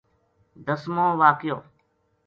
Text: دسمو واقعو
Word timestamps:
دسمو 0.65 1.07
واقعو 1.19 1.57